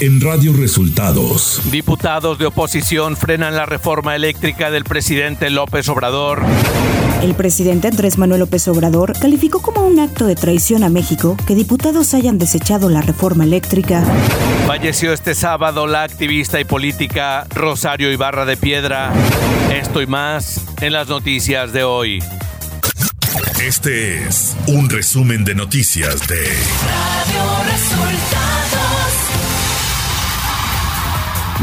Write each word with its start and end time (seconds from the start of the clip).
en 0.00 0.18
Radio 0.20 0.54
Resultados. 0.54 1.60
Diputados 1.70 2.38
de 2.38 2.46
oposición 2.46 3.18
frenan 3.18 3.54
la 3.54 3.66
reforma 3.66 4.16
eléctrica 4.16 4.70
del 4.70 4.84
presidente 4.84 5.50
López 5.50 5.88
Obrador. 5.90 6.42
El 7.22 7.34
presidente 7.34 7.88
Andrés 7.88 8.16
Manuel 8.16 8.40
López 8.40 8.66
Obrador 8.68 9.12
calificó 9.18 9.60
como 9.60 9.82
un 9.82 10.00
acto 10.00 10.26
de 10.26 10.36
traición 10.36 10.84
a 10.84 10.88
México 10.88 11.36
que 11.46 11.54
diputados 11.54 12.14
hayan 12.14 12.38
desechado 12.38 12.88
la 12.88 13.02
reforma 13.02 13.44
eléctrica. 13.44 14.02
Falleció 14.66 15.12
este 15.12 15.34
sábado 15.34 15.86
la 15.86 16.02
activista 16.02 16.58
y 16.60 16.64
política 16.64 17.46
Rosario 17.54 18.10
Ibarra 18.10 18.46
de 18.46 18.56
Piedra. 18.56 19.12
Esto 19.70 20.00
y 20.00 20.06
más 20.06 20.64
en 20.80 20.94
las 20.94 21.08
noticias 21.08 21.74
de 21.74 21.84
hoy. 21.84 22.20
Este 23.62 24.24
es 24.24 24.56
un 24.66 24.88
resumen 24.88 25.44
de 25.44 25.54
noticias 25.54 26.26
de 26.26 26.40
Radio 26.40 27.70
Resultados. 27.70 28.99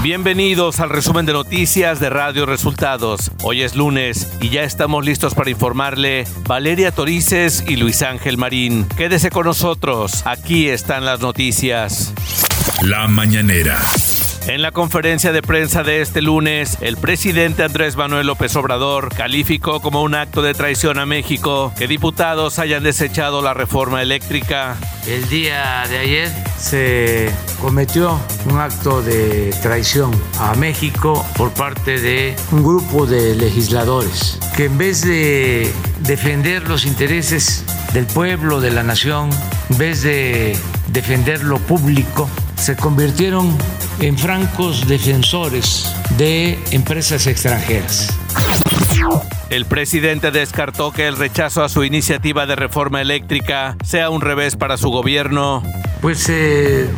Bienvenidos 0.04 0.80
al 0.80 0.92
resumen 0.92 1.26
de 1.26 1.34
noticias 1.34 2.00
de 2.00 2.12
Radio 2.12 2.46
Resultados. 2.46 3.32
Hoy 3.42 3.64
es 3.64 3.76
lunes 3.76 4.32
y 4.40 4.50
ya 4.50 4.62
estamos 4.62 5.04
listos 5.04 5.34
para 5.34 5.50
informarle 5.50 6.26
Valeria 6.46 6.92
Torices 6.92 7.64
y 7.68 7.78
Luis 7.78 8.04
Ángel 8.04 8.38
Marín. 8.38 8.88
Quédese 8.96 9.32
con 9.32 9.46
nosotros, 9.46 10.22
aquí 10.26 10.70
están 10.70 11.04
las 11.04 11.20
noticias. 11.20 12.14
La 12.84 13.08
mañanera. 13.08 13.82
En 14.48 14.62
la 14.62 14.72
conferencia 14.72 15.34
de 15.34 15.42
prensa 15.42 15.84
de 15.84 16.00
este 16.00 16.22
lunes, 16.22 16.78
el 16.80 16.96
presidente 16.96 17.64
Andrés 17.64 17.98
Manuel 17.98 18.28
López 18.28 18.56
Obrador 18.56 19.14
calificó 19.14 19.82
como 19.82 20.02
un 20.02 20.16
acto 20.16 20.42
de 20.42 20.54
traición 20.54 21.00
a 21.00 21.06
México 21.06 21.74
que 21.78 21.86
diputados 21.86 22.58
hayan 22.58 22.82
desechado 22.82 23.42
la 23.42 23.54
reforma 23.54 24.02
eléctrica. 24.02 24.78
El 25.06 25.28
día 25.28 25.84
de 25.90 25.98
ayer 25.98 26.32
se 26.58 27.30
cometió 27.60 28.18
un 28.50 28.58
acto 28.58 29.02
de 29.02 29.54
traición 29.62 30.12
a 30.40 30.56
México 30.56 31.26
por 31.36 31.54
parte 31.54 32.00
de 32.00 32.34
un 32.54 32.64
grupo 32.64 33.06
de 33.06 33.36
legisladores 33.36 34.40
que 34.56 34.66
en 34.66 34.78
vez 34.78 35.06
de 35.06 35.70
defender 36.00 36.70
los 36.70 36.86
intereses 36.86 37.66
del 37.92 38.06
pueblo, 38.06 38.62
de 38.62 38.72
la 38.72 38.84
nación, 38.84 39.30
en 39.70 39.78
vez 39.78 40.04
de 40.04 40.58
defender 40.88 41.44
lo 41.44 41.60
público, 41.60 42.30
se 42.58 42.76
convirtieron 42.76 43.56
en 44.00 44.18
francos 44.18 44.88
defensores 44.88 45.94
de 46.18 46.60
empresas 46.72 47.28
extranjeras. 47.28 48.14
El 49.50 49.66
presidente 49.66 50.32
descartó 50.32 50.92
que 50.92 51.08
el 51.08 51.18
rechazo 51.18 51.64
a 51.64 51.70
su 51.70 51.84
iniciativa 51.84 52.46
de 52.46 52.56
reforma 52.56 53.02
eléctrica 53.02 53.78
sea 53.84 54.10
un 54.10 54.22
revés 54.22 54.56
para 54.56 54.78
su 54.78 54.90
gobierno. 54.90 55.64
Pues 56.02 56.28
eh, 56.30 56.90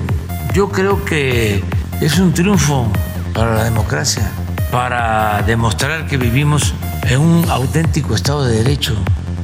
yo 0.54 0.70
creo 0.70 1.06
que 1.06 1.64
es 2.02 2.18
un 2.18 2.34
triunfo 2.34 2.92
para 3.34 3.56
la 3.56 3.64
democracia, 3.66 4.32
para 4.72 5.44
demostrar 5.44 6.08
que 6.08 6.18
vivimos 6.18 6.74
en 7.04 7.20
un 7.20 7.50
auténtico 7.50 8.16
Estado 8.16 8.46
de 8.46 8.64
Derecho, 8.64 8.96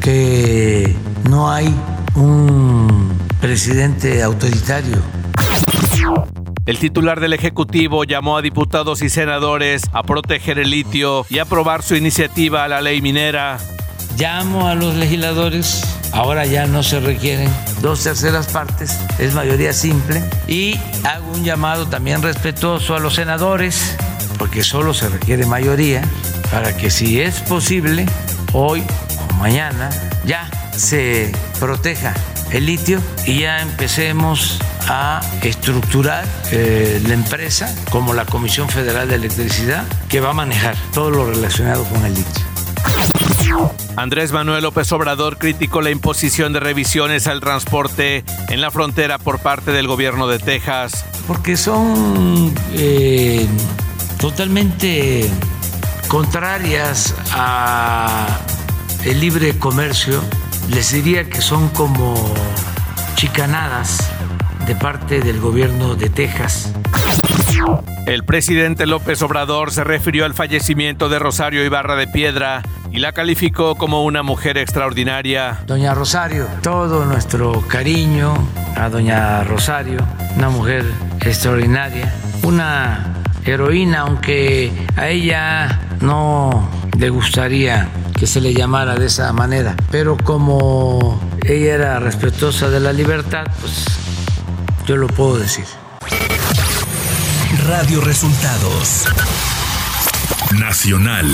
que 0.02 0.96
no 1.30 1.52
hay 1.52 1.74
un 2.16 3.14
presidente 3.40 4.24
autoritario 4.24 4.98
el 6.66 6.80
titular 6.80 7.20
del 7.20 7.34
Ejecutivo 7.34 8.04
llamó 8.04 8.38
a 8.38 8.42
diputados 8.42 9.02
y 9.02 9.10
senadores 9.10 9.84
a 9.94 10.04
proteger 10.04 10.58
el 10.58 10.72
litio 10.72 11.26
y 11.30 11.40
aprobar 11.40 11.84
su 11.84 11.96
iniciativa 11.96 12.64
a 12.64 12.68
la 12.68 12.82
ley 12.82 13.02
minera. 13.02 13.58
Llamo 14.18 14.68
a 14.68 14.76
los 14.76 14.96
legisladores, 14.96 15.84
ahora 16.12 16.46
ya 16.46 16.66
no 16.66 16.82
se 16.82 17.00
requieren 17.00 17.52
dos 17.82 18.04
terceras 18.04 18.48
partes, 18.48 19.00
es 19.20 19.34
mayoría 19.34 19.74
simple, 19.74 20.24
y 20.48 20.80
hago 21.04 21.32
un 21.34 21.44
llamado 21.44 21.88
también 21.88 22.22
respetuoso 22.22 22.96
a 22.96 23.00
los 23.00 23.16
senadores, 23.16 23.96
porque 24.40 24.64
solo 24.64 24.94
se 24.94 25.10
requiere 25.10 25.46
mayoría, 25.46 26.02
para 26.50 26.76
que 26.76 26.90
si 26.90 27.22
es 27.22 27.42
posible, 27.42 28.06
hoy 28.54 28.84
o 29.30 29.34
mañana, 29.36 29.90
ya 30.26 30.50
se 30.72 31.32
proteja 31.60 32.14
el 32.52 32.66
litio 32.66 33.02
y 33.26 33.42
ya 33.42 33.62
empecemos 33.62 34.60
a 34.88 35.22
estructurar 35.42 36.26
eh, 36.52 37.02
la 37.08 37.14
empresa 37.14 37.74
como 37.92 38.14
la 38.14 38.26
Comisión 38.26 38.70
Federal 38.70 39.08
de 39.08 39.16
Electricidad 39.16 39.84
que 40.10 40.20
va 40.20 40.32
a 40.32 40.34
manejar 40.34 40.76
todo 40.94 41.10
lo 41.10 41.26
relacionado 41.26 41.84
con 41.86 42.06
el 42.06 42.14
litio. 42.14 42.46
Andrés 43.96 44.32
Manuel 44.32 44.64
López 44.64 44.92
Obrador 44.92 45.38
criticó 45.38 45.82
la 45.82 45.90
imposición 45.90 46.52
de 46.52 46.60
revisiones 46.60 47.28
al 47.28 47.40
transporte 47.40 48.26
en 48.50 48.60
la 48.60 48.72
frontera 48.72 49.18
por 49.18 49.40
parte 49.40 49.72
del 49.72 49.88
gobierno 49.88 50.28
de 50.28 50.40
Texas. 50.40 51.06
Porque 51.28 51.56
son 51.56 52.54
eh, 52.74 53.48
totalmente 54.20 55.30
contrarias 56.08 57.16
a 57.32 58.40
el 59.06 59.20
libre 59.22 59.58
comercio. 59.58 60.22
Les 60.70 60.92
diría 60.92 61.30
que 61.30 61.42
son 61.42 61.70
como 61.70 62.16
chicanadas 63.16 64.15
de 64.66 64.76
parte 64.76 65.20
del 65.22 65.40
gobierno 65.40 65.96
de 65.96 66.10
Texas. 66.10 66.74
El 68.08 68.24
presidente 68.24 68.86
López 68.86 69.22
Obrador 69.22 69.72
se 69.72 69.84
refirió 69.84 70.26
al 70.26 70.34
fallecimiento 70.34 71.10
de 71.10 71.20
Rosario 71.20 71.64
Ibarra 71.64 71.96
de 71.96 72.08
Piedra 72.08 72.64
y 72.92 73.00
la 73.00 73.12
calificó 73.12 73.76
como 73.76 74.04
una 74.04 74.24
mujer 74.24 74.58
extraordinaria. 74.58 75.60
Doña 75.68 75.94
Rosario, 75.94 76.48
todo 76.62 77.06
nuestro 77.06 77.62
cariño 77.68 78.34
a 78.76 78.90
doña 78.90 79.44
Rosario, 79.44 80.00
una 80.36 80.50
mujer 80.50 80.86
extraordinaria, 81.22 82.14
una 82.44 83.24
heroína, 83.44 84.02
aunque 84.02 84.72
a 84.96 85.10
ella 85.10 85.80
no 86.02 86.70
le 86.98 87.10
gustaría 87.10 87.88
que 88.18 88.28
se 88.28 88.42
le 88.42 88.54
llamara 88.54 88.96
de 88.96 89.08
esa 89.08 89.32
manera, 89.34 89.76
pero 89.92 90.18
como 90.18 91.20
ella 91.46 91.76
era 91.76 92.00
respetuosa 92.00 92.70
de 92.70 92.80
la 92.80 92.94
libertad, 92.94 93.46
pues 93.60 94.05
yo 94.86 94.98
lo 94.98 95.08
puedo 95.08 95.38
decir. 95.38 95.66
Radio 97.68 98.02
Resultados 98.02 99.06
Nacional. 100.60 101.26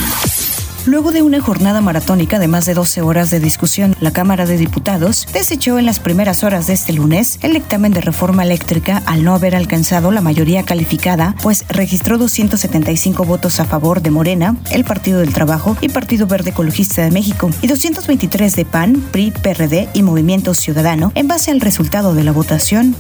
Luego 0.86 1.12
de 1.12 1.22
una 1.22 1.40
jornada 1.40 1.80
maratónica 1.80 2.40
de 2.40 2.48
más 2.48 2.66
de 2.66 2.74
12 2.74 3.02
horas 3.02 3.30
de 3.30 3.40
discusión, 3.40 3.96
la 4.00 4.12
Cámara 4.12 4.48
de 4.48 4.58
Diputados 4.58 5.28
desechó 5.32 5.78
en 5.78 5.86
las 5.86 6.00
primeras 6.00 6.44
horas 6.44 6.66
de 6.66 6.74
este 6.74 6.92
lunes 6.92 7.38
el 7.44 7.54
dictamen 7.54 7.94
de 7.94 8.02
reforma 8.02 8.44
eléctrica 8.44 9.04
al 9.06 9.24
no 9.24 9.36
haber 9.36 9.56
alcanzado 9.56 10.12
la 10.12 10.22
mayoría 10.22 10.64
calificada, 10.64 11.36
pues 11.44 11.66
registró 11.70 12.18
275 12.18 13.26
votos 13.26 13.60
a 13.60 13.66
favor 13.66 14.02
de 14.02 14.10
Morena, 14.10 14.56
el 14.72 14.84
Partido 14.84 15.20
del 15.20 15.34
Trabajo 15.34 15.78
y 15.82 15.90
Partido 15.90 16.26
Verde 16.26 16.50
Ecologista 16.50 17.04
de 17.04 17.12
México, 17.12 17.52
y 17.62 17.68
223 17.68 18.56
de 18.56 18.66
PAN, 18.66 19.06
PRI, 19.12 19.32
PRD 19.32 19.88
y 19.94 20.02
Movimiento 20.02 20.56
Ciudadano 20.56 21.12
en 21.14 21.28
base 21.28 21.52
al 21.52 21.62
resultado 21.62 22.16
de 22.16 22.24
la 22.24 22.32
votación. 22.32 22.96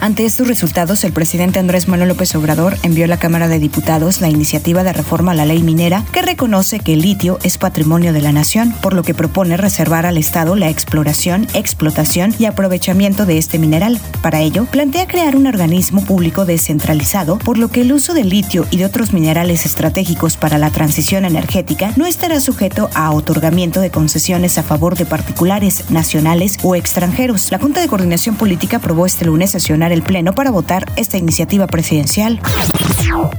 Ante 0.00 0.24
estos 0.24 0.48
resultados, 0.48 1.04
el 1.04 1.12
presidente 1.12 1.58
Andrés 1.58 1.88
Manuel 1.88 2.08
López 2.08 2.34
Obrador 2.34 2.76
envió 2.82 3.04
a 3.04 3.08
la 3.08 3.18
Cámara 3.18 3.48
de 3.48 3.58
Diputados 3.58 4.20
la 4.20 4.28
iniciativa 4.28 4.82
de 4.82 4.92
reforma 4.92 5.32
a 5.32 5.34
la 5.34 5.46
ley 5.46 5.62
minera 5.62 6.04
que 6.12 6.22
reconoce 6.22 6.71
que 6.78 6.94
el 6.94 7.02
litio 7.02 7.38
es 7.42 7.58
patrimonio 7.58 8.12
de 8.12 8.22
la 8.22 8.32
nación, 8.32 8.72
por 8.82 8.94
lo 8.94 9.02
que 9.02 9.14
propone 9.14 9.56
reservar 9.56 10.06
al 10.06 10.18
Estado 10.18 10.56
la 10.56 10.70
exploración, 10.70 11.46
explotación 11.54 12.34
y 12.38 12.46
aprovechamiento 12.46 13.26
de 13.26 13.38
este 13.38 13.58
mineral. 13.58 14.00
Para 14.22 14.40
ello, 14.40 14.66
plantea 14.66 15.06
crear 15.06 15.36
un 15.36 15.46
organismo 15.46 16.04
público 16.04 16.44
descentralizado, 16.44 17.38
por 17.38 17.58
lo 17.58 17.68
que 17.68 17.82
el 17.82 17.92
uso 17.92 18.14
del 18.14 18.28
litio 18.28 18.66
y 18.70 18.78
de 18.78 18.86
otros 18.86 19.12
minerales 19.12 19.66
estratégicos 19.66 20.36
para 20.36 20.58
la 20.58 20.70
transición 20.70 21.24
energética 21.24 21.92
no 21.96 22.06
estará 22.06 22.40
sujeto 22.40 22.90
a 22.94 23.10
otorgamiento 23.12 23.80
de 23.80 23.90
concesiones 23.90 24.58
a 24.58 24.62
favor 24.62 24.96
de 24.96 25.06
particulares, 25.06 25.90
nacionales 25.90 26.58
o 26.62 26.74
extranjeros. 26.74 27.50
La 27.50 27.58
Junta 27.58 27.80
de 27.80 27.88
Coordinación 27.88 28.36
Política 28.36 28.78
aprobó 28.78 29.06
este 29.06 29.24
lunes 29.24 29.50
sesionar 29.50 29.92
el 29.92 30.02
Pleno 30.02 30.34
para 30.34 30.50
votar 30.50 30.90
esta 30.96 31.18
iniciativa 31.18 31.66
presidencial. 31.66 32.40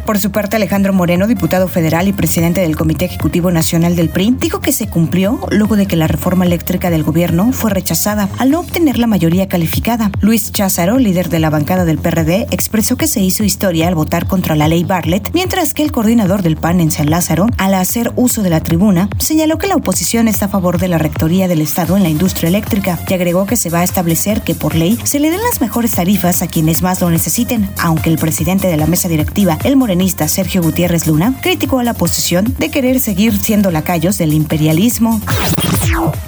Por 0.06 0.20
su 0.20 0.32
parte, 0.32 0.58
Alejandro 0.58 0.94
Moreno, 0.94 1.28
diputado 1.28 1.68
federal 1.68 2.08
y 2.08 2.14
presidente 2.14 2.62
del 2.62 2.76
Comité 2.76 3.06
Ejecutivo 3.06 3.52
Nacional 3.52 3.96
del 3.96 4.10
PRI, 4.10 4.36
dijo 4.40 4.60
que 4.60 4.72
se 4.72 4.88
cumplió 4.88 5.40
luego 5.50 5.76
de 5.76 5.86
que 5.86 5.96
la 5.96 6.08
reforma 6.08 6.46
eléctrica 6.46 6.90
del 6.90 7.04
gobierno 7.04 7.52
fue 7.54 7.72
rechazada 7.72 8.30
al 8.38 8.52
no 8.52 8.60
obtener 8.60 8.98
la 8.98 9.08
mayoría 9.08 9.48
calificada. 9.48 10.12
Luis 10.20 10.52
Cházaro, 10.52 10.98
líder 10.98 11.30
de 11.30 11.40
la 11.40 11.50
bancada 11.50 11.86
del 11.86 11.98
PRD, 11.98 12.48
expresó 12.52 12.98
que 12.98 13.08
se 13.08 13.22
hizo 13.22 13.44
historia 13.44 13.88
al 13.88 13.96
votar 13.96 14.28
contra 14.28 14.56
la 14.56 14.68
ley 14.68 14.84
Bartlett, 14.84 15.32
mientras 15.34 15.74
que 15.74 15.84
el 15.84 15.92
coordinador 15.92 16.44
del 16.44 16.58
PAN 16.58 16.80
en 16.80 16.92
San 16.92 17.10
Lázaro, 17.10 17.48
al 17.58 17.74
hacer 17.74 18.12
uso 18.16 18.44
de 18.44 18.50
la 18.50 18.62
tribuna, 18.62 19.10
señaló 19.20 19.58
que 19.58 19.68
la 19.68 19.76
oposición 19.76 20.28
está 20.28 20.46
a 20.46 20.50
favor 20.50 20.80
de 20.80 20.90
la 20.90 20.98
rectoría 20.98 21.48
del 21.48 21.62
Estado 21.62 21.98
en 21.98 22.04
la 22.04 22.10
industria 22.10 22.50
eléctrica 22.50 23.00
y 23.08 23.14
agregó 23.14 23.46
que 23.46 23.56
se 23.56 23.70
va 23.70 23.80
a 23.80 23.84
establecer 23.84 24.42
que 24.42 24.56
por 24.56 24.76
ley 24.76 25.00
se 25.04 25.20
le 25.20 25.32
den 25.32 25.42
las 25.50 25.62
mejores 25.62 25.92
tarifas 25.92 26.42
a 26.42 26.48
quienes 26.48 26.82
más 26.82 27.02
lo 27.02 27.10
necesiten, 27.10 27.70
aunque 27.82 28.10
el 28.10 28.18
presidente 28.18 28.68
de 28.68 28.78
la 28.78 28.88
mesa 28.88 29.08
directiva 29.08 29.58
el 29.64 29.76
morenista 29.76 30.28
Sergio 30.28 30.62
Gutiérrez 30.62 31.08
Luna, 31.08 31.36
criticó 31.42 31.80
a 31.80 31.84
la 31.84 31.92
oposición 31.92 32.54
de 32.58 32.70
querer 32.70 33.00
seguir 33.00 33.38
siendo 33.38 33.72
lacayos 33.72 34.18
del 34.18 34.34
imperialismo. 34.34 35.22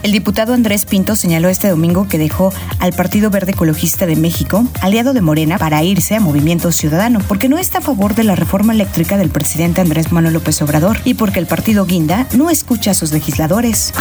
El 0.03 0.11
diputado 0.11 0.53
Andrés 0.53 0.85
Pinto 0.85 1.15
señaló 1.15 1.49
este 1.49 1.69
domingo 1.69 2.07
que 2.07 2.17
dejó 2.17 2.53
al 2.79 2.93
Partido 2.93 3.29
Verde 3.29 3.51
Ecologista 3.51 4.05
de 4.05 4.15
México, 4.15 4.65
aliado 4.81 5.13
de 5.13 5.21
Morena, 5.21 5.57
para 5.57 5.83
irse 5.83 6.15
a 6.15 6.19
Movimiento 6.19 6.71
Ciudadano, 6.71 7.19
porque 7.27 7.49
no 7.49 7.57
está 7.57 7.79
a 7.79 7.81
favor 7.81 8.15
de 8.15 8.23
la 8.23 8.35
reforma 8.35 8.73
eléctrica 8.73 9.17
del 9.17 9.29
presidente 9.29 9.81
Andrés 9.81 10.11
Manuel 10.11 10.35
López 10.35 10.61
Obrador 10.61 10.97
y 11.03 11.15
porque 11.15 11.39
el 11.39 11.47
partido 11.47 11.85
Guinda 11.85 12.27
no 12.33 12.49
escucha 12.49 12.91
a 12.91 12.93
sus 12.95 13.11
legisladores. 13.11 13.93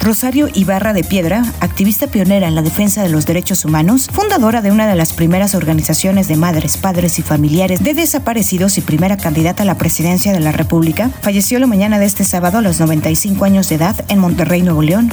Rosario 0.00 0.48
Ibarra 0.54 0.92
de 0.92 1.04
Piedra, 1.04 1.44
activista 1.60 2.06
pionera 2.06 2.48
en 2.48 2.54
la 2.54 2.62
defensa 2.62 3.02
de 3.02 3.08
los 3.08 3.26
derechos 3.26 3.64
humanos, 3.64 4.08
fundadora 4.12 4.62
de 4.62 4.70
una 4.70 4.86
de 4.86 4.96
las 4.96 5.12
primeras 5.12 5.54
organizaciones 5.54 6.28
de 6.28 6.36
madres, 6.36 6.76
padres 6.76 7.18
y 7.18 7.22
familiares 7.22 7.82
de 7.82 7.94
desaparecidos 7.94 8.78
y 8.78 8.80
primera 8.80 9.16
candidata 9.16 9.62
a 9.62 9.66
la 9.66 9.78
presidencia 9.78 10.32
de 10.32 10.40
la 10.40 10.52
República, 10.52 11.10
falleció 11.20 11.58
la 11.58 11.66
mañana 11.66 11.98
de 11.98 12.06
este 12.06 12.24
sábado 12.24 12.58
a 12.58 12.62
los 12.62 12.80
95 12.80 13.44
años 13.44 13.68
de 13.68 13.76
edad 13.76 14.04
en 14.08 14.18
Monterrey, 14.18 14.62
Nuevo 14.62 14.82
León. 14.82 15.12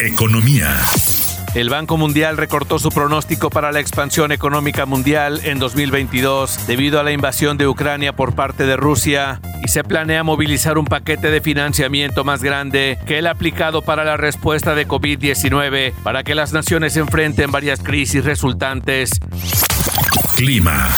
Economía. 0.00 0.68
El 1.54 1.68
Banco 1.68 1.98
Mundial 1.98 2.38
recortó 2.38 2.78
su 2.78 2.88
pronóstico 2.88 3.50
para 3.50 3.72
la 3.72 3.80
expansión 3.80 4.32
económica 4.32 4.86
mundial 4.86 5.40
en 5.44 5.58
2022 5.58 6.66
debido 6.66 6.98
a 6.98 7.02
la 7.02 7.12
invasión 7.12 7.58
de 7.58 7.68
Ucrania 7.68 8.14
por 8.14 8.34
parte 8.34 8.64
de 8.64 8.76
Rusia 8.76 9.38
y 9.62 9.68
se 9.68 9.84
planea 9.84 10.24
movilizar 10.24 10.78
un 10.78 10.86
paquete 10.86 11.30
de 11.30 11.42
financiamiento 11.42 12.24
más 12.24 12.42
grande 12.42 12.98
que 13.06 13.18
el 13.18 13.26
aplicado 13.26 13.82
para 13.82 14.02
la 14.02 14.16
respuesta 14.16 14.74
de 14.74 14.88
COVID-19 14.88 15.92
para 16.02 16.24
que 16.24 16.34
las 16.34 16.54
naciones 16.54 16.96
enfrenten 16.96 17.52
varias 17.52 17.80
crisis 17.80 18.24
resultantes. 18.24 19.10
Clima. 20.34 20.88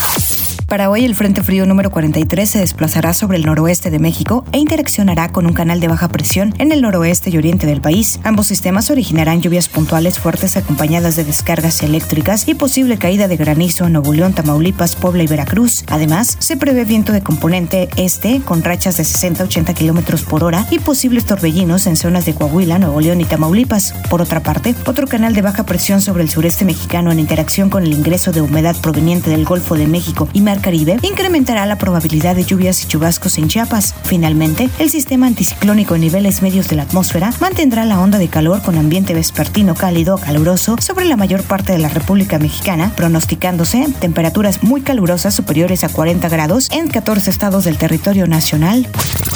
Para 0.68 0.88
hoy 0.88 1.04
el 1.04 1.14
Frente 1.14 1.42
Frío 1.42 1.66
número 1.66 1.90
43 1.90 2.48
se 2.48 2.58
desplazará 2.58 3.12
sobre 3.12 3.36
el 3.36 3.44
noroeste 3.44 3.90
de 3.90 3.98
México 3.98 4.44
e 4.50 4.58
interaccionará 4.58 5.28
con 5.28 5.46
un 5.46 5.52
canal 5.52 5.78
de 5.78 5.88
baja 5.88 6.08
presión 6.08 6.54
en 6.58 6.72
el 6.72 6.80
noroeste 6.80 7.30
y 7.30 7.36
oriente 7.36 7.66
del 7.66 7.82
país. 7.82 8.18
Ambos 8.24 8.46
sistemas 8.46 8.90
originarán 8.90 9.42
lluvias 9.42 9.68
puntuales 9.68 10.18
fuertes 10.18 10.56
acompañadas 10.56 11.16
de 11.16 11.24
descargas 11.24 11.82
eléctricas 11.82 12.48
y 12.48 12.54
posible 12.54 12.96
caída 12.96 13.28
de 13.28 13.36
granizo 13.36 13.86
en 13.86 13.92
Nuevo 13.92 14.14
León, 14.14 14.32
Tamaulipas, 14.32 14.96
Puebla 14.96 15.22
y 15.22 15.26
Veracruz. 15.26 15.84
Además, 15.88 16.36
se 16.40 16.56
prevé 16.56 16.84
viento 16.84 17.12
de 17.12 17.22
componente 17.22 17.88
este 17.96 18.40
con 18.40 18.62
rachas 18.62 18.96
de 18.96 19.04
60-80 19.04 19.74
kilómetros 19.74 20.22
por 20.22 20.44
hora 20.44 20.66
y 20.70 20.78
posibles 20.78 21.26
torbellinos 21.26 21.86
en 21.86 21.96
zonas 21.96 22.24
de 22.24 22.34
Coahuila, 22.34 22.78
Nuevo 22.78 23.00
León 23.00 23.20
y 23.20 23.26
Tamaulipas. 23.26 23.92
Por 24.08 24.22
otra 24.22 24.42
parte, 24.42 24.74
otro 24.86 25.06
canal 25.06 25.34
de 25.34 25.42
baja 25.42 25.66
presión 25.66 26.00
sobre 26.00 26.22
el 26.22 26.30
sureste 26.30 26.64
mexicano 26.64 27.12
en 27.12 27.20
interacción 27.20 27.68
con 27.68 27.84
el 27.84 27.92
ingreso 27.92 28.32
de 28.32 28.40
humedad 28.40 28.74
proveniente 28.76 29.28
del 29.28 29.44
Golfo 29.44 29.76
de 29.76 29.86
México 29.86 30.28
y 30.32 30.40
Mar 30.40 30.53
Caribe 30.60 30.98
incrementará 31.02 31.66
la 31.66 31.78
probabilidad 31.78 32.36
de 32.36 32.44
lluvias 32.44 32.82
y 32.82 32.86
chubascos 32.86 33.38
en 33.38 33.48
Chiapas. 33.48 33.94
Finalmente, 34.04 34.68
el 34.78 34.90
sistema 34.90 35.26
anticiclónico 35.26 35.94
en 35.94 36.02
niveles 36.02 36.42
medios 36.42 36.68
de 36.68 36.76
la 36.76 36.82
atmósfera 36.82 37.32
mantendrá 37.40 37.84
la 37.84 38.00
onda 38.00 38.18
de 38.18 38.28
calor 38.28 38.62
con 38.62 38.78
ambiente 38.78 39.14
vespertino 39.14 39.74
cálido 39.74 40.16
o 40.16 40.18
caluroso 40.18 40.76
sobre 40.80 41.04
la 41.04 41.16
mayor 41.16 41.42
parte 41.42 41.72
de 41.72 41.78
la 41.78 41.88
República 41.88 42.38
Mexicana, 42.38 42.92
pronosticándose 42.96 43.86
temperaturas 44.00 44.62
muy 44.62 44.82
calurosas 44.82 45.34
superiores 45.34 45.84
a 45.84 45.88
40 45.88 46.28
grados 46.28 46.70
en 46.70 46.88
14 46.88 47.30
estados 47.30 47.64
del 47.64 47.78
territorio 47.78 48.26
nacional. 48.26 48.88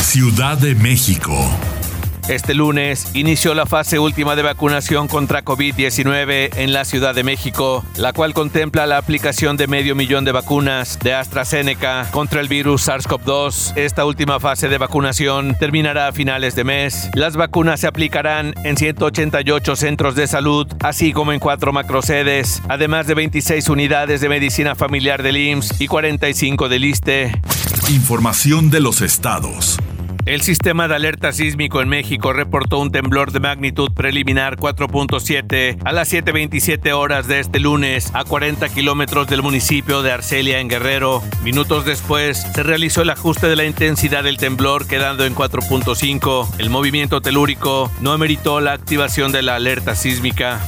Ciudad 0.03 0.59
de 0.59 0.75
México. 0.75 1.35
Este 2.29 2.53
lunes 2.53 3.07
inició 3.15 3.55
la 3.55 3.65
fase 3.65 3.99
última 3.99 4.37
de 4.37 4.43
vacunación 4.43 5.09
contra 5.09 5.43
COVID-19 5.43 6.51
en 6.59 6.75
la 6.75 6.85
Ciudad 6.85 7.15
de 7.15 7.25
México, 7.25 7.83
la 7.97 8.13
cual 8.13 8.35
contempla 8.35 8.87
la 8.87 8.99
aplicación 8.99 9.57
de 9.57 9.67
medio 9.67 9.95
millón 9.95 10.27
de 10.27 10.33
vacunas 10.33 10.99
de 10.99 11.15
AstraZeneca 11.15 12.07
contra 12.11 12.43
el 12.43 12.49
virus 12.49 12.87
SARS-CoV-2. 12.87 13.79
Esta 13.79 14.05
última 14.05 14.41
fase 14.41 14.69
de 14.69 14.77
vacunación 14.77 15.57
terminará 15.59 16.09
a 16.09 16.13
finales 16.13 16.55
de 16.55 16.65
mes. 16.65 17.09
Las 17.15 17.35
vacunas 17.35 17.81
se 17.81 17.87
aplicarán 17.87 18.53
en 18.63 18.77
188 18.77 19.75
centros 19.75 20.15
de 20.15 20.27
salud, 20.27 20.67
así 20.81 21.15
como 21.15 21.33
en 21.33 21.41
cuatro 21.41 21.73
macrosedes, 21.73 22.61
además 22.69 23.07
de 23.07 23.15
26 23.15 23.71
unidades 23.71 24.21
de 24.21 24.29
medicina 24.29 24.75
familiar 24.75 25.23
del 25.23 25.39
IMSS 25.39 25.81
y 25.81 25.87
45 25.87 26.69
del 26.69 26.85
ISTE. 26.85 27.41
Información 27.89 28.69
de 28.69 28.81
los 28.81 29.01
estados. 29.01 29.79
El 30.29 30.43
sistema 30.43 30.89
de 30.89 30.95
alerta 30.95 31.33
sísmico 31.33 31.81
en 31.81 31.89
México 31.89 32.35
reportó 32.35 32.81
un 32.81 32.93
temblor 32.93 33.33
de 33.33 33.41
magnitud 33.41 33.91
preliminar 33.95 34.59
4.7 34.59 35.79
a 35.83 35.93
las 35.93 36.13
7.27 36.13 36.93
horas 36.93 37.29
de 37.29 37.41
este 37.41 37.59
lunes 37.59 38.11
a 38.13 38.25
40 38.25 38.69
kilómetros 38.69 39.27
del 39.27 39.41
municipio 39.41 40.03
de 40.03 40.13
Arcelia 40.13 40.61
en 40.61 40.69
Guerrero. 40.69 41.23
Minutos 41.43 41.87
después 41.87 42.47
se 42.55 42.63
realizó 42.63 43.01
el 43.01 43.09
ajuste 43.09 43.47
de 43.47 43.57
la 43.57 43.65
intensidad 43.65 44.23
del 44.23 44.37
temblor 44.37 44.87
quedando 44.87 45.25
en 45.25 45.35
4.5. 45.35 46.57
El 46.59 46.69
movimiento 46.69 47.23
telúrico 47.23 47.91
no 48.03 48.13
ameritó 48.13 48.61
la 48.61 48.75
activación 48.75 49.33
de 49.33 49.41
la 49.41 49.55
alerta 49.55 49.95
sísmica. 49.95 50.61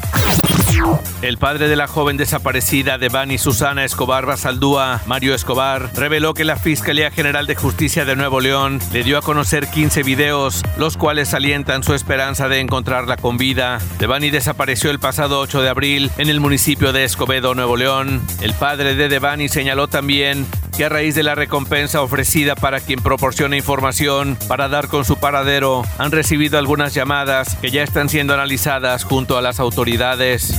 El 1.23 1.37
padre 1.37 1.69
de 1.69 1.77
la 1.77 1.87
joven 1.87 2.17
desaparecida 2.17 2.97
de 2.97 3.09
Bani 3.09 3.39
Susana 3.39 3.85
Escobar 3.85 4.25
Basaldúa, 4.25 5.01
Mario 5.07 5.35
Escobar, 5.35 5.91
reveló 5.95 6.33
que 6.33 6.45
la 6.45 6.57
Fiscalía 6.57 7.11
General 7.11 7.47
de 7.47 7.55
Justicia 7.55 8.05
de 8.05 8.17
Nuevo 8.17 8.41
León 8.41 8.81
le 8.93 9.05
dio 9.05 9.19
a 9.19 9.23
conocer 9.23 9.69
15 9.69 10.03
videos, 10.03 10.63
los 10.79 10.97
cuales 10.97 11.35
alientan 11.35 11.83
su 11.83 11.93
esperanza 11.95 12.49
de 12.49 12.61
encontrarla 12.61 13.17
con 13.17 13.37
vida. 13.37 13.79
Devani 13.99 14.31
desapareció 14.31 14.91
el 14.91 14.99
pasado 14.99 15.41
8 15.41 15.61
de 15.61 15.69
abril 15.69 16.11
en 16.17 16.29
el 16.31 16.41
municipio 16.41 16.93
de 16.93 17.05
Escobedo, 17.05 17.55
Nuevo 17.55 17.77
León. 17.77 18.23
El 18.41 18.55
padre 18.55 18.95
de 18.95 19.09
Devani 19.09 19.49
señaló 19.49 19.89
también 19.89 20.47
que 20.81 20.87
a 20.87 20.89
raíz 20.89 21.15
de 21.15 21.23
la 21.23 21.35
recompensa 21.35 22.01
ofrecida 22.01 22.55
para 22.55 22.81
quien 22.81 23.01
proporciona 23.01 23.55
información 23.55 24.39
para 24.49 24.71
dar 24.71 24.89
con 24.89 25.05
su 25.05 25.19
paradero, 25.19 25.83
han 25.99 26.11
recibido 26.11 26.59
algunas 26.59 26.95
llamadas 26.95 27.55
que 27.57 27.71
ya 27.71 27.83
están 27.83 28.09
siendo 28.09 28.33
analizadas 28.33 29.05
junto 29.05 29.37
a 29.37 29.43
las 29.43 29.61
autoridades. 29.61 30.59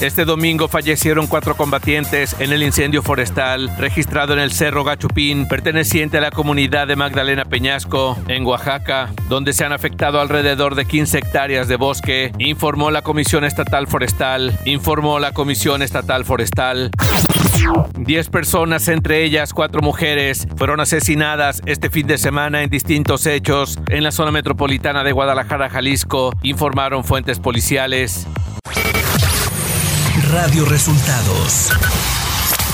Este 0.00 0.24
domingo 0.24 0.68
fallecieron 0.68 1.26
cuatro 1.26 1.54
combatientes 1.54 2.34
en 2.38 2.50
el 2.50 2.62
incendio 2.62 3.02
forestal 3.02 3.76
registrado 3.76 4.32
en 4.32 4.38
el 4.38 4.52
Cerro 4.52 4.84
Gachupín, 4.84 5.48
perteneciente 5.48 6.16
a 6.16 6.22
la 6.22 6.30
comunidad 6.30 6.86
de 6.86 6.96
Magdalena 6.96 7.44
Peñasco, 7.44 8.16
en 8.28 8.46
Oaxaca, 8.46 9.12
donde 9.28 9.52
se 9.52 9.66
han 9.66 9.74
afectado 9.74 10.18
alrededor 10.18 10.76
de 10.76 10.86
15 10.86 11.18
hectáreas 11.18 11.68
de 11.68 11.76
bosque, 11.76 12.32
informó 12.38 12.90
la 12.90 13.02
Comisión 13.02 13.44
Estatal 13.44 13.86
Forestal. 13.86 14.58
Informó 14.64 15.18
la 15.18 15.32
Comisión 15.32 15.82
Estatal 15.82 16.24
Forestal. 16.24 16.90
Diez 17.98 18.28
personas, 18.28 18.88
entre 18.88 19.24
ellas 19.24 19.52
cuatro 19.52 19.80
mujeres, 19.80 20.46
fueron 20.56 20.80
asesinadas 20.80 21.62
este 21.66 21.90
fin 21.90 22.06
de 22.06 22.18
semana 22.18 22.62
en 22.62 22.70
distintos 22.70 23.26
hechos 23.26 23.78
en 23.88 24.02
la 24.02 24.12
zona 24.12 24.30
metropolitana 24.30 25.04
de 25.04 25.12
Guadalajara, 25.12 25.70
Jalisco, 25.70 26.32
informaron 26.42 27.04
fuentes 27.04 27.40
policiales. 27.40 28.26
Radio 30.30 30.64
Resultados. 30.64 31.70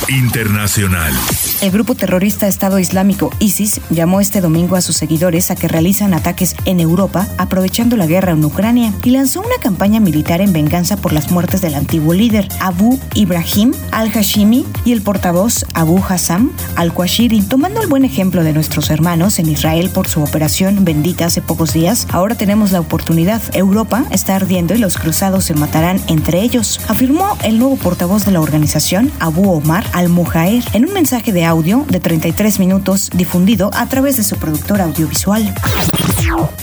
Internacional. 0.09 1.12
El 1.60 1.72
grupo 1.72 1.94
terrorista 1.94 2.48
Estado 2.48 2.78
Islámico 2.78 3.30
ISIS 3.38 3.82
llamó 3.90 4.22
este 4.22 4.40
domingo 4.40 4.76
a 4.76 4.80
sus 4.80 4.96
seguidores 4.96 5.50
a 5.50 5.56
que 5.56 5.68
realizan 5.68 6.14
ataques 6.14 6.56
en 6.64 6.80
Europa 6.80 7.28
aprovechando 7.36 7.98
la 7.98 8.06
guerra 8.06 8.32
en 8.32 8.42
Ucrania 8.42 8.94
y 9.04 9.10
lanzó 9.10 9.40
una 9.40 9.58
campaña 9.60 10.00
militar 10.00 10.40
en 10.40 10.54
venganza 10.54 10.96
por 10.96 11.12
las 11.12 11.30
muertes 11.30 11.60
del 11.60 11.74
antiguo 11.74 12.14
líder 12.14 12.48
Abu 12.60 12.98
Ibrahim 13.14 13.74
al-Hashimi 13.90 14.64
y 14.86 14.92
el 14.92 15.02
portavoz 15.02 15.66
Abu 15.74 16.02
Hassam 16.08 16.50
al-Qashiri. 16.76 17.42
Tomando 17.42 17.82
el 17.82 17.88
buen 17.88 18.06
ejemplo 18.06 18.42
de 18.42 18.54
nuestros 18.54 18.88
hermanos 18.88 19.38
en 19.38 19.50
Israel 19.50 19.90
por 19.90 20.08
su 20.08 20.22
operación 20.22 20.86
bendita 20.86 21.26
hace 21.26 21.42
pocos 21.42 21.74
días, 21.74 22.06
ahora 22.10 22.36
tenemos 22.36 22.72
la 22.72 22.80
oportunidad. 22.80 23.42
Europa 23.52 24.06
está 24.10 24.34
ardiendo 24.34 24.74
y 24.74 24.78
los 24.78 24.96
cruzados 24.96 25.44
se 25.44 25.54
matarán 25.54 26.00
entre 26.06 26.40
ellos, 26.40 26.80
afirmó 26.88 27.36
el 27.44 27.58
nuevo 27.58 27.76
portavoz 27.76 28.24
de 28.24 28.32
la 28.32 28.40
organización 28.40 29.12
Abu 29.20 29.50
Omar 29.50 29.84
al-Mujaer 29.92 30.64
en 30.72 30.86
un 30.86 30.94
mensaje 30.94 31.34
de 31.34 31.50
audio 31.50 31.85
de 31.88 32.00
33 32.00 32.59
minutos 32.61 33.11
difundido 33.12 33.71
a 33.75 33.87
través 33.87 34.16
de 34.16 34.23
su 34.23 34.37
productor 34.37 34.80
audiovisual. 34.80 35.54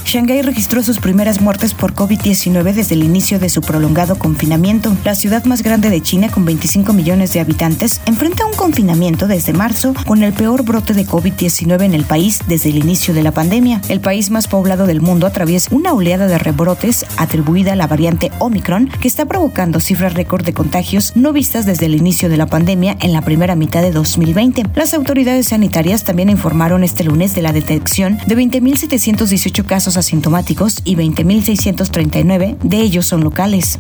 Shanghái 0.08 0.42
registró 0.42 0.82
sus 0.84 1.00
primeras 1.00 1.42
muertes 1.42 1.74
por 1.74 1.94
COVID-19 1.94 2.74
desde 2.74 2.96
el 2.96 3.04
inicio 3.04 3.40
de 3.40 3.50
su 3.50 3.60
prolongado 3.60 4.18
confinamiento. 4.18 4.96
La 5.04 5.16
ciudad 5.16 5.44
más 5.44 5.64
grande 5.64 5.90
de 5.90 6.02
China, 6.02 6.30
con 6.30 6.46
25 6.46 6.94
millones 6.94 7.34
de 7.34 7.42
habitantes, 7.42 8.00
enfrenta 8.06 8.46
un 8.46 8.54
confinamiento 8.54 9.28
desde 9.28 9.52
marzo 9.52 9.94
con 10.06 10.24
el 10.24 10.32
peor 10.32 10.64
brote 10.64 10.94
de 10.94 11.06
COVID-19 11.06 11.84
en 11.84 11.94
el 11.94 12.06
país 12.06 12.40
desde 12.48 12.70
el 12.70 12.78
inicio 12.78 13.14
de 13.14 13.24
la 13.24 13.34
pandemia. 13.34 13.82
El 13.90 14.00
país 14.00 14.30
más 14.30 14.48
poblado 14.48 14.88
del 14.88 15.02
mundo 15.02 15.28
atraviesa 15.28 15.76
una 15.76 15.92
oleada 15.92 16.28
de 16.28 16.38
rebrotes 16.38 17.06
atribuida 17.18 17.74
a 17.74 17.76
la 17.76 17.88
variante 17.88 18.32
Omicron 18.40 18.88
que 18.88 19.10
está 19.10 19.26
provocando 19.26 19.82
cifras 19.82 20.14
récord 20.14 20.46
de 20.46 20.54
contagios 20.54 21.12
no 21.16 21.34
vistas 21.34 21.66
desde 21.66 21.88
el 21.88 21.96
inicio 21.96 22.30
de 22.30 22.38
la 22.38 22.46
pandemia 22.46 22.96
en 23.02 23.12
la 23.12 23.22
primera 23.22 23.56
mitad 23.56 23.82
de 23.82 23.92
2020. 23.92 24.64
Las 24.74 24.94
autoridades 24.94 25.50
sanitarias 25.50 26.06
también 26.06 26.30
informaron 26.30 26.86
este 26.86 27.04
lunes 27.04 27.36
de 27.36 27.42
la 27.42 27.52
detección 27.52 28.20
de 28.26 28.38
20.718 28.38 29.57
18 29.58 29.68
casos 29.68 29.98
asintomáticos 29.98 30.82
y 30.84 30.96
20.639 30.96 32.58
de 32.62 32.78
ellos 32.78 33.08
son 33.08 33.24
locales. 33.24 33.80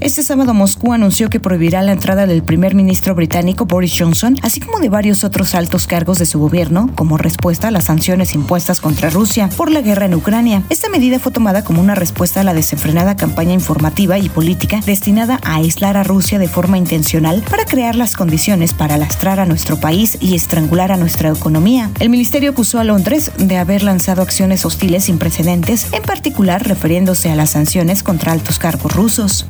Este 0.00 0.22
sábado 0.22 0.54
Moscú 0.54 0.92
anunció 0.92 1.30
que 1.30 1.40
prohibirá 1.40 1.82
la 1.82 1.92
entrada 1.92 2.26
del 2.26 2.42
primer 2.42 2.74
ministro 2.74 3.14
británico 3.14 3.64
Boris 3.64 3.94
Johnson, 3.98 4.36
así 4.42 4.60
como 4.60 4.78
de 4.78 4.88
varios 4.88 5.24
otros 5.24 5.54
altos 5.54 5.86
cargos 5.86 6.18
de 6.18 6.26
su 6.26 6.38
gobierno, 6.38 6.90
como 6.94 7.16
respuesta 7.16 7.68
a 7.68 7.70
las 7.70 7.84
sanciones 7.84 8.34
impuestas 8.34 8.80
contra 8.80 9.10
Rusia 9.10 9.48
por 9.56 9.70
la 9.70 9.80
guerra 9.80 10.06
en 10.06 10.14
Ucrania. 10.14 10.62
Esta 10.68 10.88
medida 10.90 11.18
fue 11.18 11.32
tomada 11.32 11.64
como 11.64 11.80
una 11.80 11.94
respuesta 11.94 12.40
a 12.40 12.44
la 12.44 12.54
desenfrenada 12.54 13.16
campaña 13.16 13.54
informativa 13.54 14.18
y 14.18 14.28
política 14.28 14.80
destinada 14.84 15.40
a 15.42 15.56
aislar 15.56 15.96
a 15.96 16.04
Rusia 16.04 16.38
de 16.38 16.48
forma 16.48 16.76
intencional 16.76 17.42
para 17.50 17.64
crear 17.64 17.96
las 17.96 18.14
condiciones 18.14 18.74
para 18.74 18.98
lastrar 18.98 19.40
a 19.40 19.46
nuestro 19.46 19.80
país 19.80 20.18
y 20.20 20.34
estrangular 20.34 20.92
a 20.92 20.96
nuestra 20.98 21.30
economía. 21.30 21.90
El 21.98 22.10
ministerio 22.10 22.50
acusó 22.50 22.78
a 22.78 22.84
Londres 22.84 23.32
de 23.38 23.56
haber 23.56 23.82
lanzado 23.82 24.22
acciones 24.22 24.65
hostiles 24.66 25.04
sin 25.04 25.18
precedentes, 25.18 25.86
en 25.92 26.02
particular 26.02 26.66
refiriéndose 26.66 27.30
a 27.30 27.36
las 27.36 27.50
sanciones 27.50 28.02
contra 28.02 28.32
altos 28.32 28.58
cargos 28.58 28.94
rusos. 28.94 29.46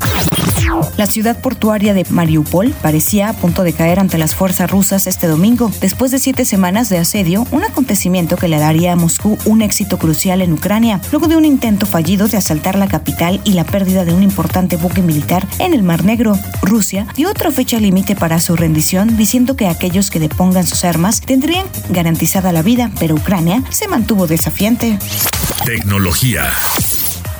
La 0.97 1.07
ciudad 1.07 1.41
portuaria 1.41 1.95
de 1.95 2.05
Mariupol 2.11 2.73
parecía 2.83 3.29
a 3.29 3.33
punto 3.33 3.63
de 3.63 3.73
caer 3.73 4.01
ante 4.01 4.19
las 4.19 4.35
fuerzas 4.35 4.71
rusas 4.71 5.07
este 5.07 5.27
domingo, 5.27 5.71
después 5.81 6.11
de 6.11 6.19
siete 6.19 6.45
semanas 6.45 6.89
de 6.89 6.99
asedio, 6.99 7.47
un 7.51 7.65
acontecimiento 7.65 8.37
que 8.37 8.49
le 8.49 8.59
daría 8.59 8.93
a 8.93 8.97
Moscú 8.97 9.39
un 9.45 9.63
éxito 9.63 9.99
crucial 9.99 10.43
en 10.43 10.53
Ucrania, 10.53 11.01
luego 11.11 11.29
de 11.29 11.37
un 11.37 11.45
intento 11.45 11.87
fallido 11.87 12.29
de 12.29 12.37
asaltar 12.37 12.77
la 12.77 12.89
capital 12.89 13.41
y 13.45 13.53
la 13.53 13.65
pérdida 13.65 14.05
de 14.05 14.13
un 14.13 14.23
importante 14.23 14.77
buque 14.77 15.03
militar 15.03 15.47
en 15.59 15.75
el 15.75 15.83
Mar 15.83 16.05
Negro. 16.05 16.39
Rusia 16.63 17.07
dio 17.15 17.31
otra 17.31 17.51
fecha 17.51 17.79
límite 17.79 18.17
para 18.17 18.41
su 18.41 18.57
rendición, 18.57 19.17
diciendo 19.17 19.57
que 19.57 19.69
aquellos 19.69 20.11
que 20.11 20.21
depongan 20.21 20.67
sus 20.67 20.85
armas 20.85 21.21
tendrían 21.21 21.67
garantizada 21.91 22.53
la 22.53 22.63
vida, 22.63 22.91
pero 22.99 23.15
Ucrania 23.15 23.63
se 23.71 23.89
mantuvo 23.89 24.27
desafiante. 24.27 24.99
Tecnología. 25.65 26.53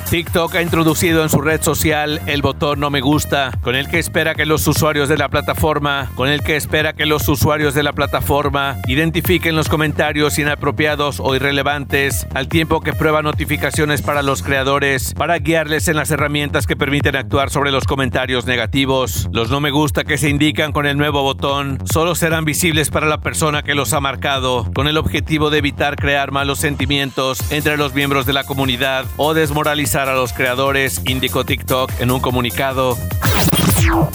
TikTok 0.09 0.55
ha 0.55 0.61
introducido 0.61 1.21
en 1.21 1.27
su 1.27 1.41
red 1.41 1.61
social 1.61 2.21
el 2.27 2.41
botón 2.41 2.79
no 2.79 2.89
me 2.89 3.01
gusta, 3.01 3.51
con 3.61 3.75
el 3.75 3.89
que 3.89 3.99
espera 3.99 4.35
que 4.35 4.45
los 4.45 4.65
usuarios 4.65 5.09
de 5.09 5.17
la 5.17 5.27
plataforma, 5.27 6.09
con 6.15 6.29
el 6.29 6.43
que 6.43 6.55
espera 6.55 6.93
que 6.93 7.05
los 7.05 7.27
usuarios 7.27 7.73
de 7.73 7.83
la 7.83 7.91
plataforma 7.91 8.77
identifiquen 8.87 9.57
los 9.57 9.67
comentarios 9.67 10.39
inapropiados 10.39 11.19
o 11.19 11.35
irrelevantes, 11.35 12.25
al 12.33 12.47
tiempo 12.47 12.79
que 12.79 12.93
prueba 12.93 13.21
notificaciones 13.21 14.01
para 14.01 14.23
los 14.23 14.43
creadores 14.43 15.13
para 15.13 15.39
guiarles 15.39 15.89
en 15.89 15.97
las 15.97 16.09
herramientas 16.09 16.67
que 16.67 16.77
permiten 16.77 17.17
actuar 17.17 17.49
sobre 17.49 17.71
los 17.71 17.83
comentarios 17.83 18.45
negativos. 18.45 19.27
Los 19.33 19.49
no 19.49 19.59
me 19.59 19.71
gusta 19.71 20.05
que 20.05 20.17
se 20.17 20.29
indican 20.29 20.71
con 20.71 20.85
el 20.85 20.95
nuevo 20.95 21.21
botón 21.21 21.79
solo 21.83 22.15
serán 22.15 22.45
visibles 22.45 22.91
para 22.91 23.07
la 23.07 23.19
persona 23.19 23.61
que 23.61 23.75
los 23.75 23.91
ha 23.91 23.99
marcado, 23.99 24.71
con 24.73 24.87
el 24.87 24.97
objetivo 24.97 25.49
de 25.49 25.57
evitar 25.57 25.97
crear 25.97 26.31
malos 26.31 26.59
sentimientos 26.59 27.39
entre 27.51 27.75
los 27.75 27.93
miembros 27.93 28.25
de 28.25 28.31
la 28.31 28.45
comunidad 28.45 29.03
o 29.17 29.33
desmoralizar 29.33 29.96
a 29.97 30.13
los 30.13 30.31
creadores, 30.31 31.01
indicó 31.05 31.43
TikTok 31.43 31.91
en 31.99 32.11
un 32.11 32.19
comunicado. 32.19 32.95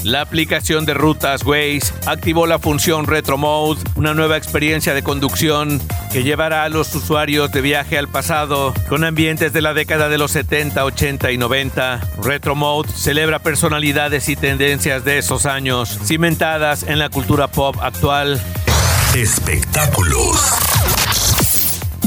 La 0.05 0.21
aplicación 0.21 0.85
de 0.85 0.95
rutas 0.95 1.45
Waze 1.45 1.93
activó 2.07 2.47
la 2.47 2.59
función 2.59 3.07
Retro 3.07 3.37
Mode, 3.37 3.81
una 3.97 4.15
nueva 4.15 4.37
experiencia 4.37 4.95
de 4.95 5.03
conducción 5.03 5.81
que 6.12 6.23
llevará 6.23 6.65
a 6.65 6.69
los 6.69 6.95
usuarios 6.95 7.51
de 7.51 7.62
viaje 7.62 7.99
al 7.99 8.07
pasado 8.07 8.75
con 8.89 9.03
ambientes 9.03 9.53
de 9.53 9.62
la 9.62 9.75
década 9.75 10.09
de 10.09 10.19
los 10.19 10.31
70, 10.33 10.85
80 10.85 11.33
y 11.33 11.39
90. 11.39 12.01
Retro 12.23 12.55
Mode 12.55 12.91
celebra 12.93 13.41
personalidades 13.41 14.29
y 14.29 14.37
tendencias 14.37 15.05
de 15.05 15.19
esos 15.19 15.47
años, 15.47 15.99
cimentadas 16.05 16.85
en 16.85 16.99
la 16.99 17.09
cultura 17.09 17.49
pop 17.49 17.77
actual. 17.81 18.41
Espectáculos. 19.17 20.72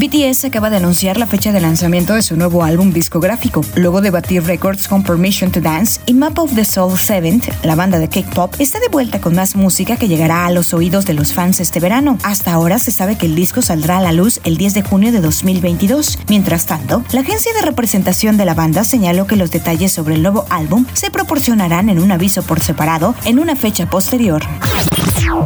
BTS 0.05 0.45
acaba 0.45 0.69
de 0.69 0.77
anunciar 0.77 1.17
la 1.17 1.25
fecha 1.25 1.51
de 1.51 1.59
lanzamiento 1.59 2.13
de 2.13 2.21
su 2.21 2.35
nuevo 2.35 2.63
álbum 2.63 2.91
discográfico, 2.91 3.61
luego 3.73 4.01
de 4.01 4.11
batir 4.11 4.43
récords 4.43 4.87
con 4.87 5.01
Permission 5.01 5.51
to 5.51 5.61
Dance 5.61 5.99
y 6.05 6.13
Map 6.13 6.37
of 6.37 6.53
the 6.53 6.63
Soul 6.63 6.95
7, 6.95 7.39
la 7.63 7.73
banda 7.73 7.97
de 7.97 8.07
K-pop, 8.07 8.53
está 8.59 8.79
de 8.79 8.89
vuelta 8.89 9.19
con 9.19 9.33
más 9.33 9.55
música 9.55 9.97
que 9.97 10.07
llegará 10.07 10.45
a 10.45 10.51
los 10.51 10.75
oídos 10.75 11.07
de 11.07 11.15
los 11.15 11.33
fans 11.33 11.59
este 11.59 11.79
verano. 11.79 12.19
Hasta 12.21 12.53
ahora 12.53 12.77
se 12.77 12.91
sabe 12.91 13.17
que 13.17 13.25
el 13.25 13.33
disco 13.33 13.63
saldrá 13.63 13.97
a 13.97 14.01
la 14.01 14.11
luz 14.11 14.41
el 14.43 14.57
10 14.57 14.75
de 14.75 14.81
junio 14.83 15.11
de 15.11 15.21
2022. 15.21 16.19
Mientras 16.29 16.67
tanto, 16.67 17.03
la 17.11 17.21
agencia 17.21 17.51
de 17.53 17.61
representación 17.61 18.37
de 18.37 18.45
la 18.45 18.53
banda 18.53 18.83
señaló 18.83 19.25
que 19.25 19.37
los 19.37 19.49
detalles 19.49 19.91
sobre 19.91 20.13
el 20.13 20.21
nuevo 20.21 20.45
álbum 20.51 20.85
se 20.93 21.09
proporcionarán 21.09 21.89
en 21.89 21.97
un 21.97 22.11
aviso 22.11 22.43
por 22.43 22.59
separado 22.59 23.15
en 23.25 23.39
una 23.39 23.55
fecha 23.55 23.89
posterior. 23.89 24.43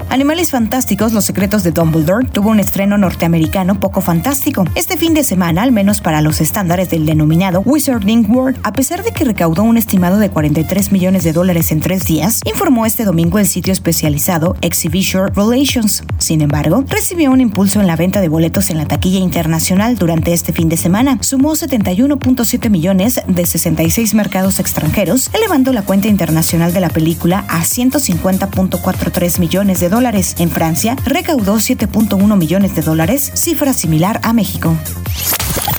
Animales 0.10 0.52
Fantásticos, 0.52 1.14
Los 1.14 1.26
Secretos 1.26 1.64
de 1.64 1.72
Dumbledore 1.72 2.28
tuvo 2.28 2.50
un 2.50 2.60
estreno 2.60 2.98
norteamericano 2.98 3.80
poco 3.80 4.02
fantástico. 4.02 4.66
Este 4.76 4.98
fin 4.98 5.14
de 5.14 5.24
semana, 5.24 5.64
al 5.64 5.72
menos 5.72 6.02
para 6.02 6.22
los 6.22 6.42
estándares 6.42 6.90
del 6.90 7.06
denominado 7.06 7.62
Wizarding 7.62 8.30
World, 8.30 8.60
a 8.64 8.74
pesar 8.74 9.04
de 9.04 9.12
que 9.12 9.24
recaudó 9.24 9.64
un 9.64 9.78
estimado 9.78 10.18
de 10.18 10.30
43 10.30 10.92
millones 10.92 11.24
de 11.24 11.34
dólares 11.34 11.72
en 11.72 11.80
tres 11.80 12.06
días, 12.06 12.42
informó 12.46 12.86
este 12.86 13.06
domingo 13.06 13.40
el 13.40 13.48
sitio 13.48 13.74
especializado 13.74 14.56
Exhibition 14.62 15.34
Relations. 15.34 16.04
Sin 16.18 16.42
embargo, 16.42 16.84
recibió 16.88 17.32
un 17.32 17.42
impulso 17.42 17.80
en 17.80 17.88
la 17.88 17.96
venta 17.96 18.22
de 18.22 18.30
boletos 18.30 18.70
en 18.70 18.78
la 18.78 18.86
taquilla 18.86 19.20
internacional 19.20 19.98
durante 19.98 20.34
este 20.34 20.54
fin 20.54 20.70
de 20.70 20.78
semana. 20.78 21.18
Sumó 21.22 21.56
71.7 21.56 22.70
millones 22.70 23.22
de 23.28 23.46
66 23.46 24.14
mercados 24.14 24.60
extranjeros, 24.60 25.30
elevando 25.34 25.74
la 25.74 25.82
cuenta 25.82 26.08
internacional 26.08 26.74
de 26.74 26.80
la 26.80 26.90
película 26.90 27.46
a 27.48 27.62
150.43 27.62 29.40
millones 29.80 29.82
de 29.82 29.90
dólares. 29.90 30.36
En 30.40 30.50
Francia, 30.50 30.96
recaudó 31.06 31.56
7.1 31.56 32.38
millones 32.38 32.76
de 32.76 32.82
dólares, 32.82 33.32
cifra 33.36 33.74
similar 33.74 34.20
a 34.24 34.34
México. 34.34 34.78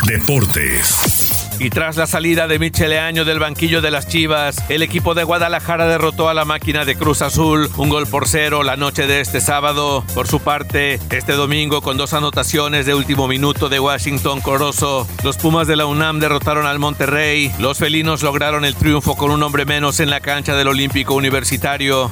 Deportes. 0.07 1.37
Y 1.59 1.69
tras 1.69 1.99
la 1.99 2.07
salida 2.07 2.49
de 2.49 2.59
Michele 2.59 2.99
Año 2.99 3.27
del 3.27 3.39
banquillo 3.39 3.83
de 3.83 3.91
las 3.91 4.09
Chivas, 4.09 4.57
el 4.71 4.83
equipo 4.83 5.15
de 5.15 5.25
Guadalajara 5.25 5.87
derrotó 5.87 6.31
a 6.31 6.35
la 6.35 6.47
máquina 6.47 6.87
de 6.87 6.97
Cruz 6.97 7.21
Azul 7.21 7.69
un 7.77 7.91
gol 7.91 8.07
por 8.07 8.27
cero 8.27 8.63
la 8.63 8.77
noche 8.77 9.07
de 9.07 9.21
este 9.21 9.43
sábado. 9.43 10.03
Por 10.15 10.27
su 10.27 10.41
parte, 10.41 10.99
este 11.11 11.35
domingo 11.35 11.83
con 11.83 11.99
dos 11.99 12.15
anotaciones 12.15 12.87
de 12.87 12.95
último 12.95 13.29
minuto 13.29 13.69
de 13.69 13.79
Washington 13.79 14.41
Corozo, 14.41 15.07
los 15.23 15.37
Pumas 15.37 15.67
de 15.67 15.77
la 15.77 15.85
UNAM 15.85 16.19
derrotaron 16.19 16.65
al 16.65 16.79
Monterrey. 16.79 17.53
Los 17.59 17.77
felinos 17.77 18.23
lograron 18.23 18.65
el 18.65 18.75
triunfo 18.75 19.15
con 19.17 19.31
un 19.31 19.43
hombre 19.43 19.67
menos 19.67 20.01
en 20.01 20.09
la 20.09 20.21
cancha 20.21 20.55
del 20.55 20.69
Olímpico 20.69 21.15
Universitario. 21.15 22.11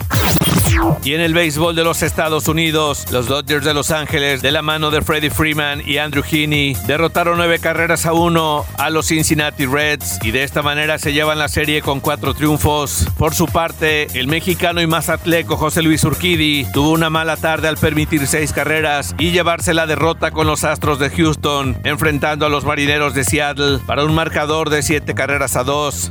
Y 1.04 1.14
en 1.14 1.20
el 1.20 1.34
béisbol 1.34 1.74
de 1.74 1.84
los 1.84 2.02
Estados 2.02 2.48
Unidos, 2.48 3.06
los 3.10 3.26
Dodgers 3.26 3.64
de 3.64 3.74
Los 3.74 3.90
Ángeles, 3.90 4.42
de 4.42 4.52
la 4.52 4.62
mano 4.62 4.90
de 4.90 5.02
Freddie 5.02 5.30
Freeman 5.30 5.82
y 5.86 5.98
Andrew 5.98 6.22
Heaney, 6.22 6.76
derrotaron 6.86 7.38
nueve 7.38 7.58
carreras 7.58 8.04
a 8.06 8.12
uno 8.12 8.64
a 8.76 8.90
los 8.90 9.06
Cincinnati 9.06 9.66
Reds 9.66 10.18
y 10.22 10.30
de 10.30 10.42
esta 10.42 10.62
manera 10.62 10.98
se 10.98 11.12
llevan 11.12 11.38
la 11.38 11.48
serie 11.48 11.82
con 11.82 12.00
cuatro 12.00 12.34
triunfos. 12.34 13.06
Por 13.16 13.34
su 13.34 13.46
parte, 13.46 14.08
el 14.18 14.26
mexicano 14.28 14.80
y 14.80 14.86
más 14.86 15.08
atleco 15.08 15.56
José 15.56 15.82
Luis 15.82 16.04
Urquidi 16.04 16.66
tuvo 16.72 16.90
una 16.90 17.10
mala 17.10 17.36
tarde 17.36 17.68
al 17.68 17.76
permitir 17.76 18.26
seis 18.26 18.52
carreras 18.52 19.14
y 19.18 19.30
llevarse 19.30 19.74
la 19.74 19.86
derrota 19.86 20.30
con 20.30 20.46
los 20.46 20.64
Astros 20.64 20.98
de 20.98 21.10
Houston, 21.10 21.76
enfrentando 21.84 22.46
a 22.46 22.48
los 22.48 22.64
Marineros 22.64 23.14
de 23.14 23.24
Seattle 23.24 23.78
para 23.86 24.04
un 24.04 24.14
marcador 24.14 24.70
de 24.70 24.82
siete 24.82 25.14
carreras 25.14 25.56
a 25.56 25.64
dos. 25.64 26.10